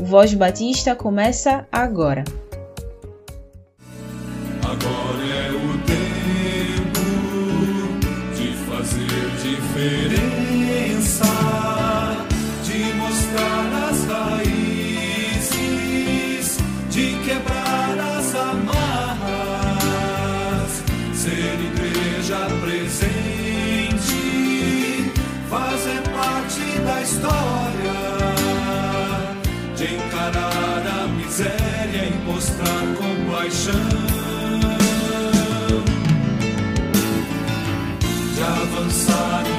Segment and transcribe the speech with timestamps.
[0.00, 2.22] Voz Batista começa agora.
[4.62, 7.00] Agora é o tempo
[8.36, 10.17] de fazer diferença,
[33.48, 33.74] compaixão,
[38.34, 39.57] de avançar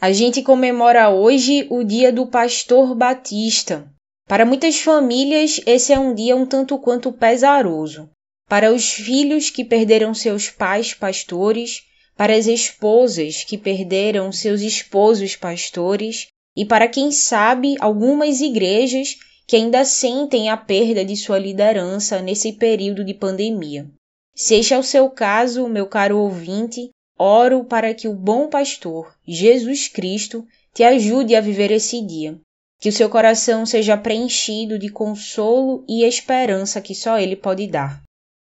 [0.00, 3.90] A gente comemora hoje o Dia do Pastor Batista.
[4.28, 8.08] Para muitas famílias, esse é um dia um tanto quanto pesaroso.
[8.48, 11.82] Para os filhos que perderam seus pais pastores,
[12.16, 19.16] para as esposas que perderam seus esposos pastores, e para quem sabe algumas igrejas
[19.48, 23.90] que ainda sentem a perda de sua liderança nesse período de pandemia.
[24.32, 29.12] Se este é o seu caso, meu caro ouvinte, oro para que o bom pastor,
[29.26, 32.38] Jesus Cristo, te ajude a viver esse dia.
[32.80, 38.00] Que o seu coração seja preenchido de consolo e esperança que só ele pode dar.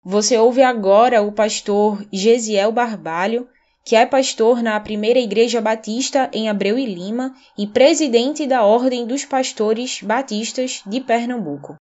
[0.04, 3.48] Você ouve agora o pastor Gesiel Barbalho,
[3.86, 9.06] que é pastor na Primeira Igreja Batista em Abreu e Lima e presidente da Ordem
[9.06, 11.76] dos Pastores Batistas de Pernambuco.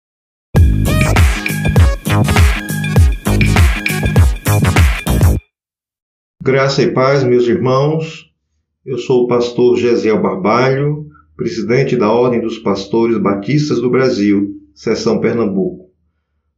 [6.40, 8.30] Graça e paz, meus irmãos.
[8.86, 11.04] Eu sou o pastor Gesiel Barbalho,
[11.36, 15.90] presidente da Ordem dos Pastores Batistas do Brasil, seção Pernambuco.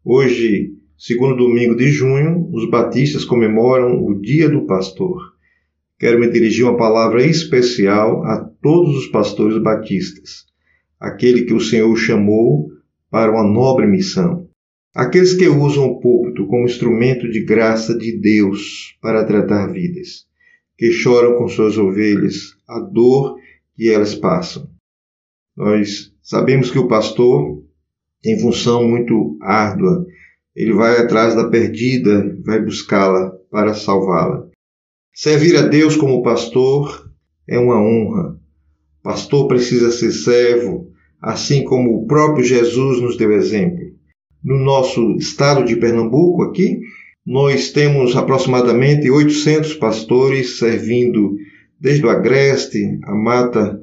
[0.05, 5.17] Hoje, segundo domingo de junho, os batistas comemoram o Dia do Pastor.
[5.99, 10.45] Quero me dirigir uma palavra especial a todos os pastores batistas,
[11.01, 12.69] aquele que o Senhor chamou
[13.11, 14.50] para uma nobre missão.
[14.95, 20.27] Aqueles que usam o púlpito como instrumento de graça de Deus para tratar vidas,
[20.77, 23.37] que choram com suas ovelhas a dor
[23.77, 24.69] que elas passam.
[25.57, 27.63] Nós sabemos que o pastor
[28.21, 30.05] tem função muito árdua.
[30.57, 34.49] Ele vai atrás da perdida, vai buscá-la para salvá-la.
[35.15, 37.09] Servir a Deus como pastor
[37.49, 38.41] é uma honra.
[39.03, 40.91] Pastor precisa ser servo,
[41.23, 44.00] assim como o próprio Jesus nos deu exemplo.
[44.43, 46.81] No nosso estado de Pernambuco, aqui,
[47.27, 51.37] nós temos aproximadamente 800 pastores servindo
[51.79, 53.79] desde o Agreste, a Mata,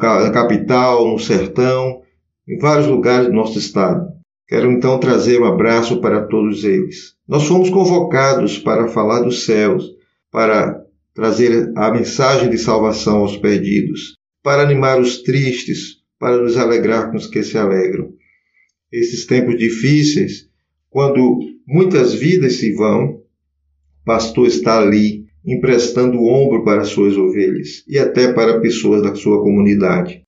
[0.00, 2.02] a capital, no sertão,
[2.48, 4.06] em vários lugares do nosso estado.
[4.46, 7.14] Quero então trazer um abraço para todos eles.
[7.26, 9.90] Nós fomos convocados para falar dos céus,
[10.30, 10.80] para
[11.12, 17.16] trazer a mensagem de salvação aos perdidos, para animar os tristes, para nos alegrar com
[17.16, 18.14] os que se alegram
[18.92, 20.48] esses tempos difíceis,
[20.90, 23.20] quando muitas vidas se vão,
[24.04, 29.40] pastor está ali emprestando o ombro para suas ovelhas e até para pessoas da sua
[29.42, 30.22] comunidade.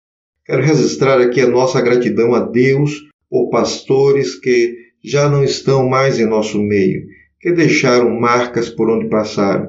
[0.45, 6.19] Quero registrar aqui a nossa gratidão a Deus por pastores que já não estão mais
[6.19, 7.07] em nosso meio,
[7.41, 9.69] que deixaram marcas por onde passaram.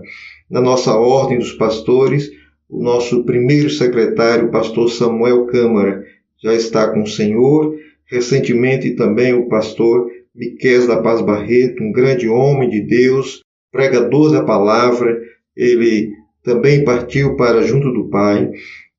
[0.49, 2.29] Na nossa ordem dos pastores,
[2.69, 6.03] o nosso primeiro secretário, o pastor Samuel Câmara,
[6.41, 7.75] já está com o Senhor.
[8.09, 14.43] Recentemente também o pastor Miquel da Paz Barreto, um grande homem de Deus, pregador da
[14.43, 15.19] palavra,
[15.55, 16.11] ele
[16.43, 18.49] também partiu para junto do Pai.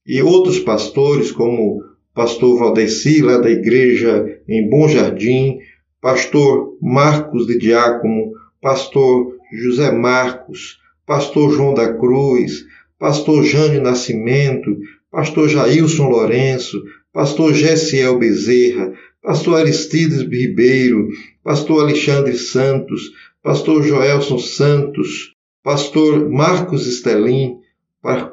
[0.06, 1.82] E outros pastores, como o
[2.14, 5.58] pastor Valdeci, lá da igreja em Bom Jardim,
[6.00, 12.64] pastor Marcos de Diácono, pastor José Marcos, pastor João da Cruz,
[12.98, 14.76] pastor Jânio Nascimento,
[15.10, 16.80] pastor Jailson Lourenço,
[17.12, 18.92] pastor Gessiel Bezerra,
[19.22, 21.08] pastor Aristides Ribeiro,
[21.42, 23.10] pastor Alexandre Santos,
[23.42, 27.58] pastor Joelson Santos, pastor Marcos Estelin,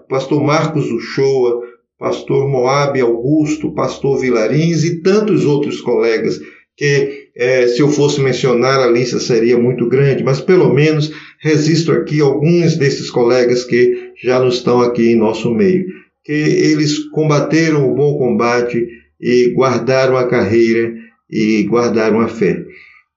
[0.08, 1.62] pastor Marcos Uchoa,
[1.98, 6.40] pastor Moab Augusto, pastor Vilarins e tantos outros colegas
[6.76, 11.92] que é, se eu fosse mencionar a lista seria muito grande, mas pelo menos resisto
[11.92, 15.86] aqui alguns desses colegas que já não estão aqui em nosso meio,
[16.28, 18.86] que eles combateram o bom combate
[19.18, 20.94] e guardaram a carreira
[21.30, 22.66] e guardaram a fé.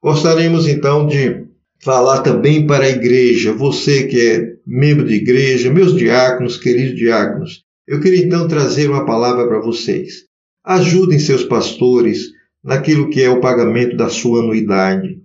[0.01, 1.45] Gostaríamos então de
[1.83, 7.65] falar também para a igreja, você que é membro de igreja, meus diáconos, queridos diáconos.
[7.85, 10.27] Eu queria então trazer uma palavra para vocês.
[10.65, 12.27] Ajudem seus pastores
[12.63, 15.17] naquilo que é o pagamento da sua anuidade.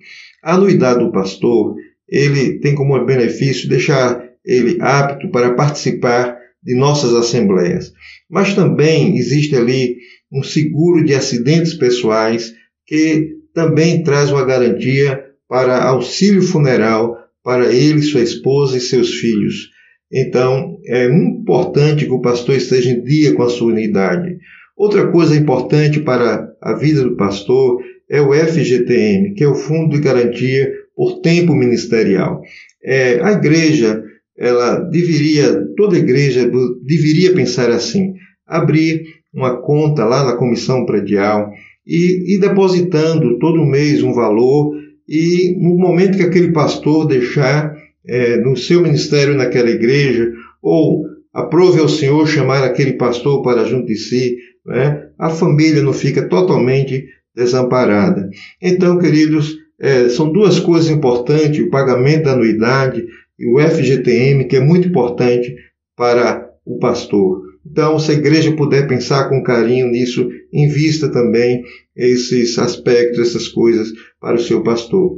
[0.44, 1.76] A anuidade do pastor,
[2.10, 6.35] ele tem como benefício deixar ele apto para participar
[6.66, 7.94] de nossas assembleias.
[8.30, 9.98] Mas também existe ali
[10.32, 12.54] um seguro de acidentes pessoais
[12.86, 19.70] que também traz uma garantia para auxílio funeral para ele, sua esposa e seus filhos.
[20.12, 24.38] Então, é importante que o pastor esteja em dia com a sua unidade.
[24.76, 29.96] Outra coisa importante para a vida do pastor é o FGTM, que é o Fundo
[29.96, 32.42] de Garantia por Tempo Ministerial.
[32.84, 34.04] É, a igreja,
[34.38, 36.50] ela deveria, toda igreja
[36.84, 38.14] deveria pensar assim,
[38.46, 41.52] abrir uma conta lá na comissão predial
[41.86, 44.76] e ir depositando todo mês um valor
[45.08, 47.76] e no momento que aquele pastor deixar
[48.08, 53.88] é, no seu ministério naquela igreja ou aprove ao Senhor chamar aquele pastor para junto
[53.88, 57.06] de si né, a família não fica totalmente
[57.36, 58.30] desamparada.
[58.62, 63.06] Então, queridos, é, são duas coisas importantes: o pagamento da anuidade
[63.38, 65.54] e o FGTM, que é muito importante
[65.96, 67.42] para o pastor.
[67.66, 71.64] Então, se a igreja puder pensar com carinho nisso, invista também
[71.96, 75.18] esses aspectos, essas coisas para o seu pastor.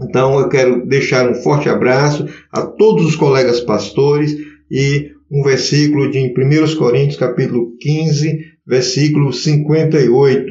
[0.00, 4.34] Então, eu quero deixar um forte abraço a todos os colegas pastores
[4.70, 10.44] e um versículo de 1 Coríntios, capítulo 15, versículo 58,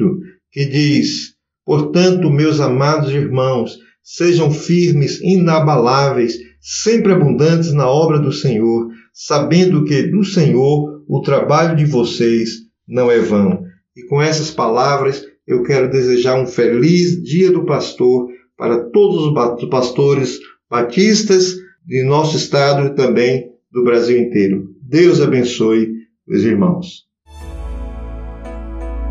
[0.50, 1.34] que diz:
[1.64, 10.04] Portanto, meus amados irmãos, sejam firmes, inabaláveis, sempre abundantes na obra do Senhor, sabendo que
[10.04, 12.50] do Senhor o trabalho de vocês
[12.86, 13.64] não é vão.
[13.96, 19.68] E com essas palavras, eu quero desejar um feliz Dia do Pastor para todos os
[19.68, 20.38] pastores
[20.70, 24.68] batistas de nosso estado e também do Brasil inteiro.
[24.80, 25.88] Deus abençoe
[26.28, 27.06] os irmãos.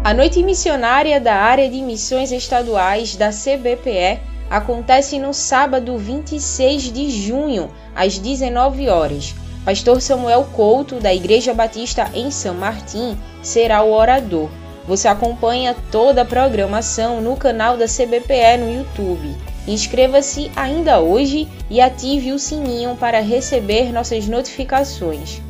[0.04, 4.20] A Noite Missionária da Área de Missões Estaduais da CBPE
[4.52, 9.34] acontece no sábado 26 de junho, às 19 horas.
[9.64, 14.50] Pastor Samuel Couto, da Igreja Batista em São Martim, será o orador.
[14.86, 19.38] Você acompanha toda a programação no canal da CBPE no YouTube.
[19.66, 25.42] Inscreva-se ainda hoje e ative o sininho para receber nossas notificações.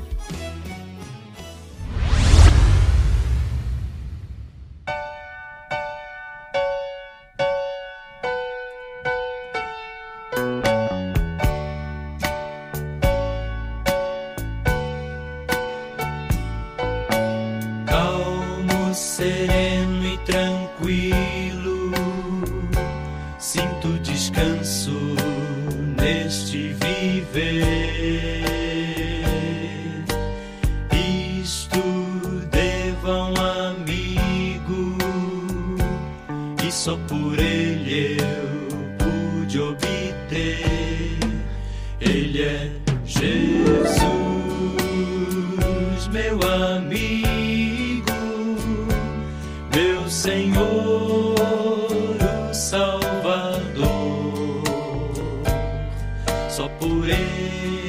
[56.82, 57.81] Por ele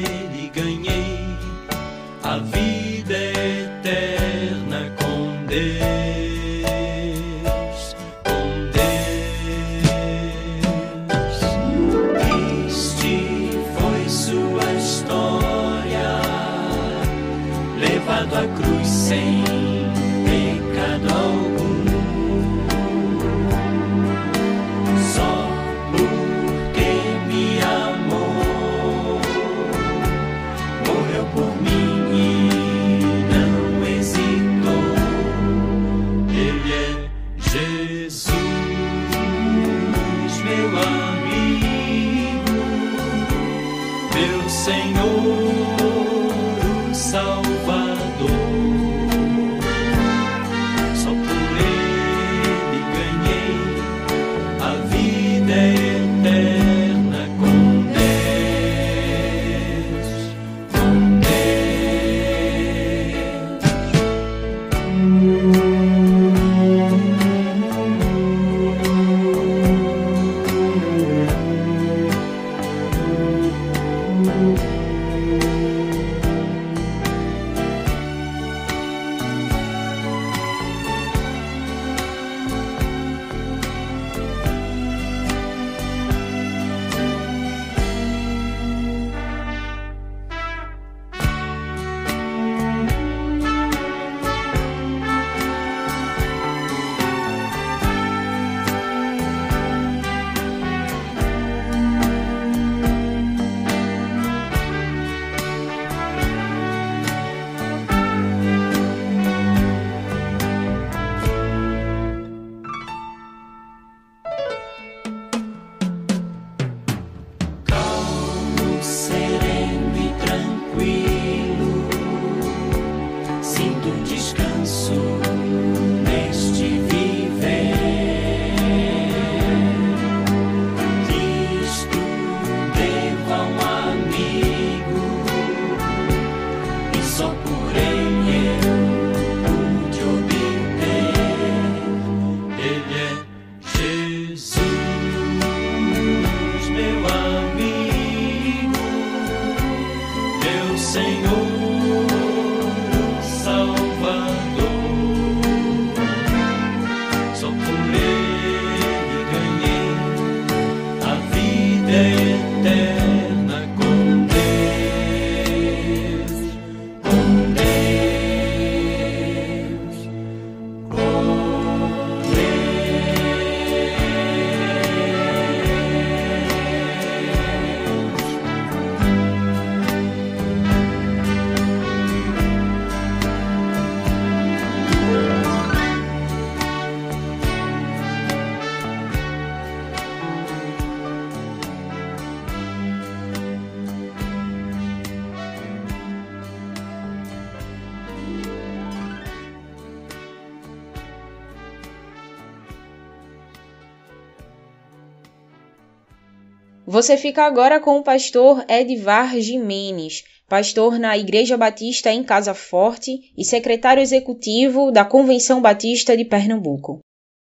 [206.92, 213.32] Você fica agora com o pastor Edvar Jimenez, pastor na Igreja Batista em Casa Forte
[213.34, 217.00] e secretário executivo da Convenção Batista de Pernambuco.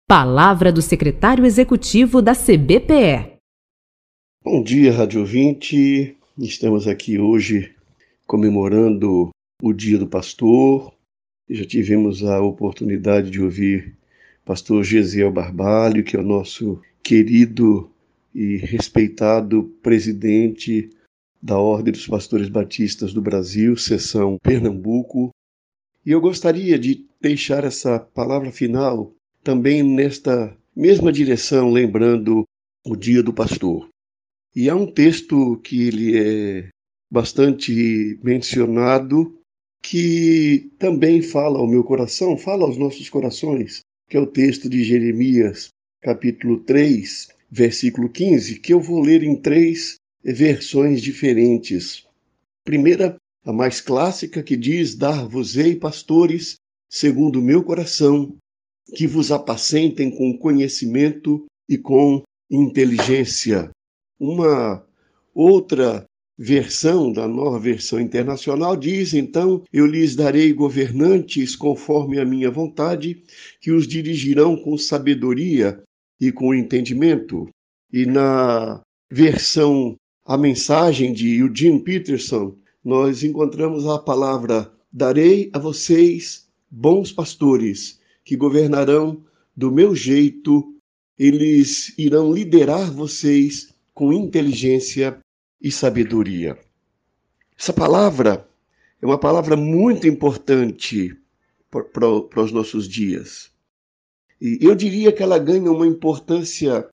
[0.06, 3.38] Palavra do secretário executivo da CBPE.
[4.44, 6.16] Bom dia, Rádio ouvinte.
[6.38, 7.74] Estamos aqui hoje
[8.28, 10.94] comemorando o Dia do Pastor.
[11.50, 13.96] Já tivemos a oportunidade de ouvir
[14.44, 17.90] pastor Gesiel Barbalho, que é o nosso querido
[18.34, 20.90] e respeitado presidente
[21.40, 25.30] da Ordem dos Pastores Batistas do Brasil, seção Pernambuco.
[26.04, 32.44] E eu gostaria de deixar essa palavra final também nesta mesma direção, lembrando
[32.84, 33.88] o Dia do Pastor.
[34.56, 36.68] E há um texto que ele é
[37.10, 39.38] bastante mencionado,
[39.82, 44.82] que também fala ao meu coração, fala aos nossos corações, que é o texto de
[44.82, 45.68] Jeremias,
[46.00, 52.04] capítulo 3, versículo 15, que eu vou ler em três versões diferentes.
[52.64, 56.56] Primeira, a mais clássica, que diz: Dar-vos-ei, pastores,
[56.90, 58.34] segundo o meu coração,
[58.96, 63.70] que vos apacentem com conhecimento e com inteligência.
[64.18, 64.84] Uma
[65.32, 66.04] outra
[66.36, 73.22] versão da nova versão internacional diz: Então eu lhes darei governantes conforme a minha vontade,
[73.60, 75.80] que os dirigirão com sabedoria
[76.26, 77.48] e com entendimento.
[77.92, 86.48] E na versão a mensagem de Eugene Peterson, nós encontramos a palavra: Darei a vocês
[86.70, 89.22] bons pastores que governarão
[89.56, 90.74] do meu jeito,
[91.18, 95.18] eles irão liderar vocês com inteligência
[95.60, 96.58] e sabedoria.
[97.56, 98.48] Essa palavra
[99.00, 101.16] é uma palavra muito importante
[101.70, 103.53] para os nossos dias.
[104.40, 106.88] E eu diria que ela ganha uma importância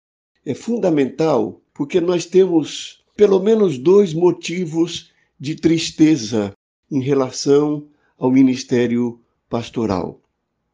[0.45, 6.53] é, fundamental, porque nós temos pelo menos dois motivos de tristeza
[6.89, 9.19] em relação ao ministério
[9.50, 10.19] pastoral.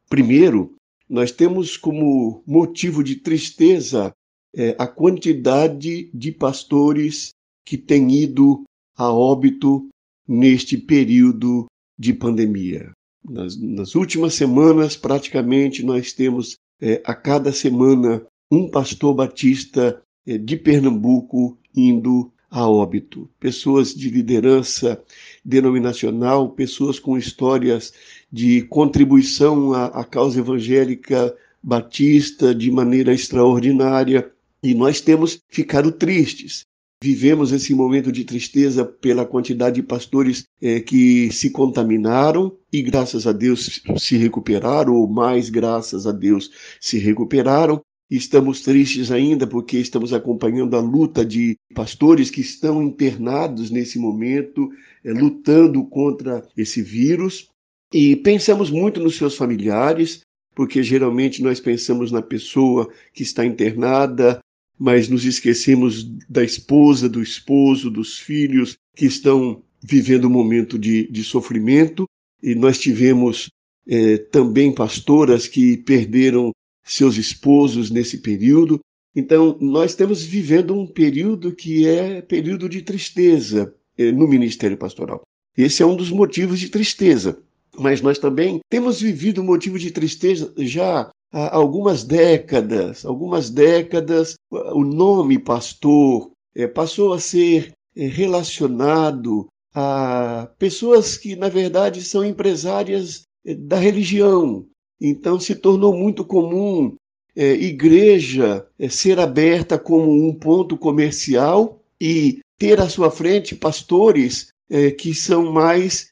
[0.10, 0.74] Primeiro,
[1.10, 4.14] nós temos como motivo de tristeza
[4.56, 7.32] é, a quantidade de pastores
[7.64, 8.64] que têm ido
[8.96, 9.88] a óbito
[10.28, 11.66] neste período
[11.98, 12.92] de pandemia.
[13.30, 20.38] Nas, nas últimas semanas, praticamente, nós temos é, a cada semana um pastor batista é,
[20.38, 23.30] de Pernambuco indo a óbito.
[23.40, 25.02] Pessoas de liderança
[25.44, 27.94] denominacional, pessoas com histórias
[28.32, 34.32] de contribuição à, à causa evangélica batista de maneira extraordinária.
[34.64, 36.66] E nós temos ficado tristes.
[37.02, 43.28] Vivemos esse momento de tristeza pela quantidade de pastores é, que se contaminaram e, graças
[43.28, 46.50] a Deus, se recuperaram, ou mais graças a Deus,
[46.82, 47.82] se recuperaram.
[48.10, 54.70] Estamos tristes ainda porque estamos acompanhando a luta de pastores que estão internados nesse momento,
[55.04, 57.48] é, lutando contra esse vírus.
[57.94, 60.22] E pensamos muito nos seus familiares,
[60.56, 64.40] porque geralmente nós pensamos na pessoa que está internada,
[64.80, 71.08] mas nos esquecemos da esposa, do esposo, dos filhos que estão vivendo um momento de,
[71.12, 72.06] de sofrimento.
[72.42, 73.50] E nós tivemos
[73.88, 76.52] é, também pastoras que perderam
[76.84, 78.80] seus esposos nesse período.
[79.16, 85.24] Então, nós estamos vivendo um período que é período de tristeza é, no ministério pastoral.
[85.58, 87.42] Esse é um dos motivos de tristeza.
[87.80, 94.36] Mas nós também temos vivido um motivo de tristeza já há algumas décadas, algumas décadas,
[94.52, 102.26] o nome pastor é, passou a ser é, relacionado a pessoas que, na verdade, são
[102.26, 104.66] empresárias é, da religião.
[105.00, 106.96] Então, se tornou muito comum
[107.36, 114.48] é, igreja é, ser aberta como um ponto comercial e ter à sua frente pastores
[114.70, 116.10] é, que são mais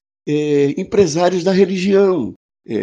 [0.76, 2.34] empresários da religião,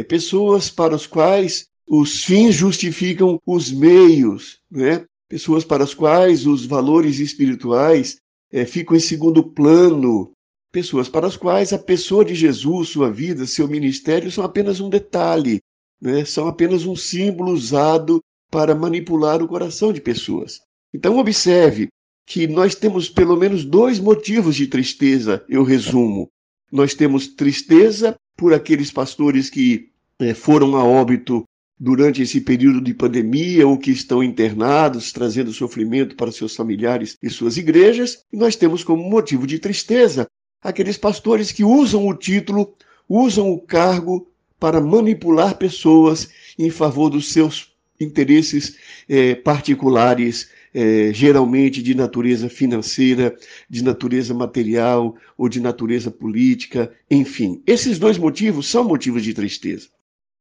[0.06, 5.04] pessoas para os quais os fins justificam os meios, né?
[5.28, 8.16] pessoas para as quais os valores espirituais
[8.50, 10.32] é, ficam em segundo plano,
[10.72, 14.88] pessoas para as quais a pessoa de Jesus, sua vida, seu ministério são apenas um
[14.88, 15.60] detalhe,
[16.00, 16.24] né?
[16.24, 20.62] são apenas um símbolo usado para manipular o coração de pessoas.
[20.94, 21.88] Então, observe
[22.26, 26.30] que nós temos pelo menos dois motivos de tristeza, eu resumo.
[26.72, 31.44] Nós temos tristeza por aqueles pastores que é, foram a óbito
[31.84, 37.28] durante esse período de pandemia ou que estão internados, trazendo sofrimento para seus familiares e
[37.28, 38.22] suas igrejas.
[38.32, 40.28] E nós temos como motivo de tristeza
[40.62, 42.72] aqueles pastores que usam o título,
[43.08, 44.28] usam o cargo
[44.60, 48.76] para manipular pessoas em favor dos seus interesses
[49.08, 53.36] eh, particulares, eh, geralmente de natureza financeira,
[53.68, 57.60] de natureza material ou de natureza política, enfim.
[57.66, 59.88] Esses dois motivos são motivos de tristeza.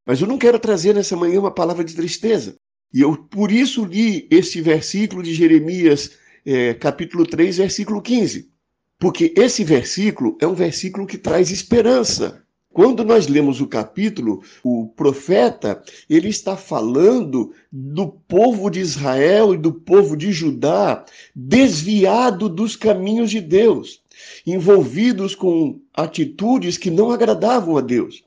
[0.04, 2.56] Mas eu não quero trazer nessa manhã uma palavra de tristeza.
[2.92, 6.12] E eu, por isso, li este versículo de Jeremias,
[6.44, 8.50] é, capítulo 3, versículo 15.
[8.98, 12.42] Porque esse versículo é um versículo que traz esperança.
[12.72, 19.58] Quando nós lemos o capítulo, o profeta, ele está falando do povo de Israel e
[19.58, 21.04] do povo de Judá
[21.36, 24.00] desviado dos caminhos de Deus,
[24.46, 28.24] envolvidos com atitudes que não agradavam a Deus.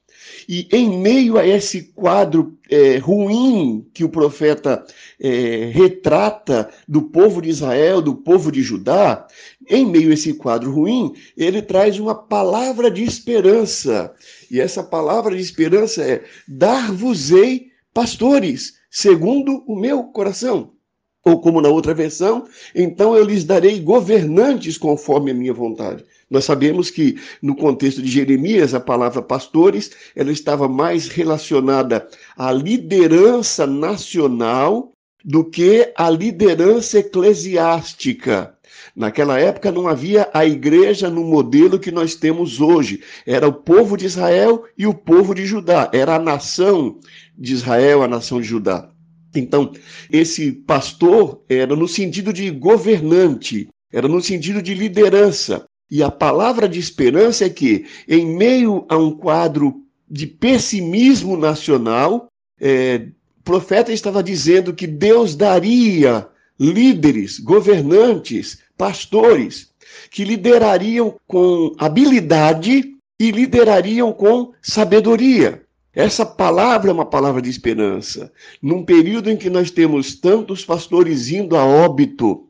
[0.48, 4.86] E em meio a esse quadro é, ruim que o profeta
[5.20, 9.28] é, retrata do povo de Israel, do povo de Judá,
[9.68, 14.14] em meio a esse quadro ruim, ele traz uma palavra de esperança.
[14.50, 20.72] E essa palavra de esperança é: dar-vos-ei pastores, segundo o meu coração.
[21.26, 26.06] Ou como na outra versão, então eu lhes darei governantes conforme a minha vontade.
[26.30, 32.52] Nós sabemos que no contexto de Jeremias, a palavra pastores, ela estava mais relacionada à
[32.52, 34.92] liderança nacional
[35.24, 38.56] do que à liderança eclesiástica.
[38.96, 43.02] Naquela época não havia a igreja no modelo que nós temos hoje.
[43.26, 45.90] Era o povo de Israel e o povo de Judá.
[45.94, 47.00] Era a nação
[47.38, 48.90] de Israel, a nação de Judá.
[49.36, 49.72] Então,
[50.10, 55.66] esse pastor era no sentido de governante, era no sentido de liderança.
[55.96, 59.82] E a palavra de esperança é que, em meio a um quadro
[60.12, 62.28] de pessimismo nacional,
[62.60, 63.08] é,
[63.40, 66.28] o profeta estava dizendo que Deus daria
[66.60, 69.72] líderes, governantes, pastores,
[70.12, 75.64] que liderariam com habilidade e liderariam com sabedoria.
[75.94, 78.34] Essa palavra é uma palavra de esperança.
[78.62, 82.50] Num período em que nós temos tantos pastores indo a óbito,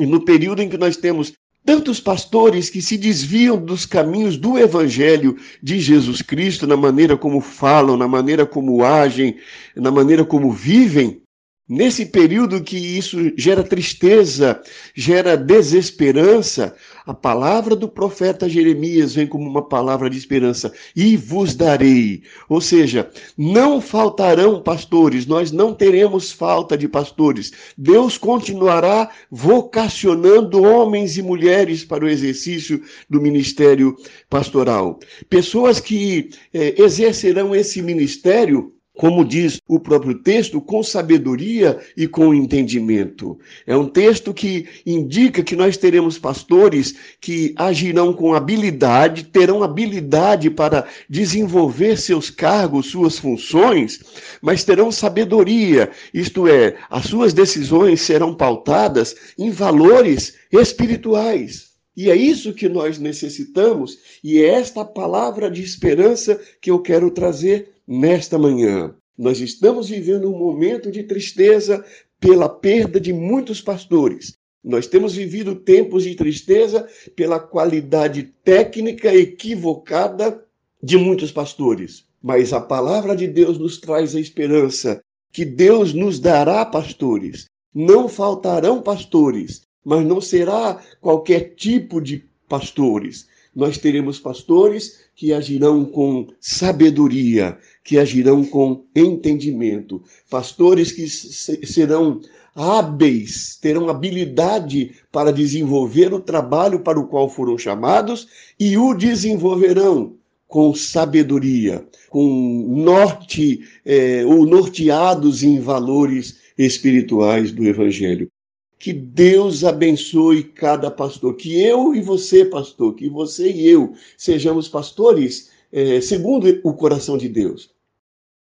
[0.00, 1.34] e no período em que nós temos
[1.66, 7.40] tantos pastores que se desviam dos caminhos do Evangelho de Jesus Cristo, na maneira como
[7.40, 9.36] falam, na maneira como agem,
[9.74, 11.20] na maneira como vivem,
[11.68, 14.62] Nesse período que isso gera tristeza,
[14.94, 21.56] gera desesperança, a palavra do profeta Jeremias vem como uma palavra de esperança: e vos
[21.56, 22.22] darei.
[22.48, 27.50] Ou seja, não faltarão pastores, nós não teremos falta de pastores.
[27.76, 33.96] Deus continuará vocacionando homens e mulheres para o exercício do ministério
[34.30, 35.00] pastoral.
[35.28, 42.34] Pessoas que eh, exercerão esse ministério como diz o próprio texto, com sabedoria e com
[42.34, 43.38] entendimento.
[43.66, 50.50] É um texto que indica que nós teremos pastores que agirão com habilidade, terão habilidade
[50.50, 54.00] para desenvolver seus cargos, suas funções,
[54.40, 61.65] mas terão sabedoria, isto é, as suas decisões serão pautadas em valores espirituais.
[61.96, 67.10] E é isso que nós necessitamos, e é esta palavra de esperança que eu quero
[67.10, 68.94] trazer nesta manhã.
[69.16, 71.82] Nós estamos vivendo um momento de tristeza
[72.20, 74.34] pela perda de muitos pastores.
[74.62, 80.44] Nós temos vivido tempos de tristeza pela qualidade técnica equivocada
[80.82, 82.04] de muitos pastores.
[82.22, 85.00] Mas a palavra de Deus nos traz a esperança
[85.32, 87.46] que Deus nos dará pastores.
[87.72, 93.28] Não faltarão pastores, mas não será qualquer tipo de pastores.
[93.54, 102.20] Nós teremos pastores que agirão com sabedoria, que agirão com entendimento, pastores que serão
[102.52, 108.26] hábeis, terão habilidade para desenvolver o trabalho para o qual foram chamados
[108.58, 110.16] e o desenvolverão
[110.48, 112.26] com sabedoria, com
[112.68, 118.28] norte eh, ou norteados em valores espirituais do Evangelho.
[118.78, 124.68] Que Deus abençoe cada pastor, que eu e você, pastor, que você e eu sejamos
[124.68, 127.74] pastores eh, segundo o coração de Deus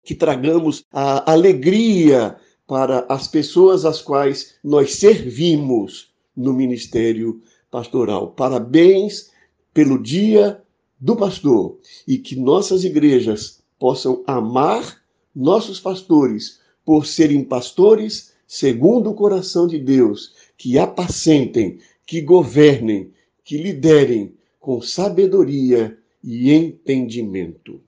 [0.04, 2.36] que tragamos a alegria
[2.68, 8.32] para as pessoas às quais nós servimos no ministério pastoral.
[8.32, 9.30] Parabéns
[9.74, 10.62] pelo dia
[11.00, 15.02] do pastor e que nossas igrejas possam amar
[15.36, 23.14] nossos pastores por serem pastores segundo o coração de Deus, que apacentem, que governem,
[23.46, 27.82] que liderem com sabedoria e entendimento.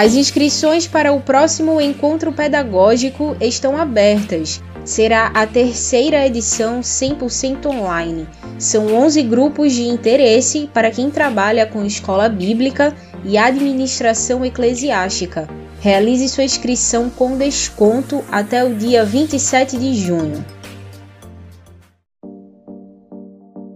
[0.00, 4.62] As inscrições para o próximo encontro pedagógico estão abertas.
[4.82, 8.26] Será a terceira edição 100% online.
[8.58, 15.46] São 11 grupos de interesse para quem trabalha com escola bíblica e administração eclesiástica.
[15.80, 20.42] Realize sua inscrição com desconto até o dia 27 de junho.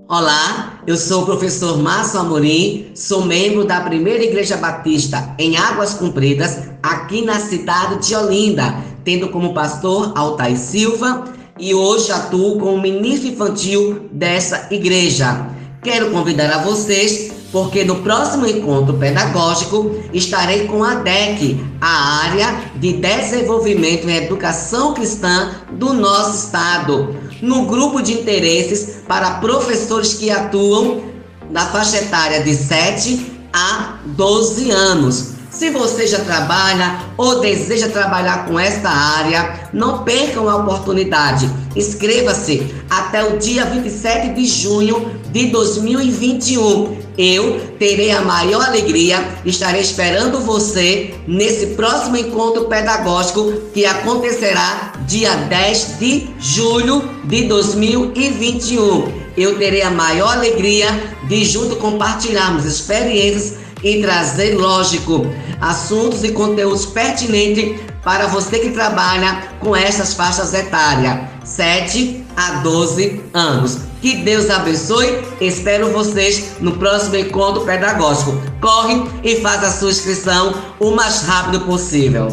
[0.08, 5.94] Olá, eu sou o professor Márcio Amorim, sou membro da Primeira Igreja Batista em Águas
[5.94, 11.24] Compridas, aqui na cidade de Olinda, tendo como pastor Altair Silva
[11.58, 15.46] e hoje atuo como ministro infantil dessa igreja.
[15.82, 22.60] Quero convidar a vocês, porque no próximo encontro pedagógico estarei com a DEC, a área
[22.76, 30.30] de desenvolvimento em educação cristã do nosso estado no grupo de interesses para professores que
[30.30, 31.02] atuam
[31.50, 35.33] na faixa etária de 7 a 12 anos.
[35.54, 41.48] Se você já trabalha ou deseja trabalhar com esta área, não percam a oportunidade.
[41.76, 46.98] Inscreva-se até o dia 27 de junho de 2021.
[47.16, 55.36] Eu terei a maior alegria, estarei esperando você nesse próximo encontro pedagógico que acontecerá dia
[55.36, 59.24] 10 de julho de 2021.
[59.36, 60.88] Eu terei a maior alegria
[61.28, 65.26] de junto compartilharmos experiências e trazer, lógico,
[65.60, 73.22] assuntos e conteúdos pertinentes para você que trabalha com essas faixas etárias, 7 a 12
[73.32, 73.78] anos.
[74.00, 75.22] Que Deus abençoe.
[75.40, 78.32] Espero vocês no próximo encontro pedagógico.
[78.60, 82.28] Corre e faz a sua inscrição o mais rápido possível.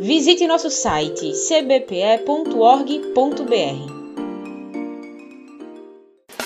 [0.00, 2.34] Visite nosso site cbpe.org.br.